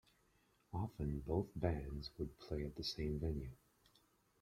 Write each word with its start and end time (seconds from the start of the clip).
Often, 0.73 1.19
both 1.27 1.49
bands 1.55 2.09
would 2.17 2.39
play 2.39 2.65
at 2.65 2.73
the 2.75 2.83
same 2.83 3.19
venue. 3.19 3.51